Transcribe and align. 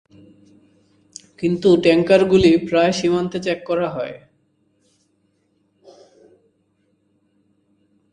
কিন্তু 1.39 1.69
ট্যাঙ্কারগুলি 1.83 2.51
প্রায় 2.67 2.93
সীমান্তে 2.99 3.39
চেক 3.39 3.59
করা 3.65 3.87
হয়। 3.89 4.15